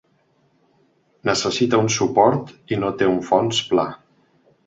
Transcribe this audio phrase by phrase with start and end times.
[1.29, 3.87] Necessita un suport i no té un fons pla.